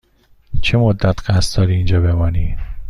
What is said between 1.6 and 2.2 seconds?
اینجا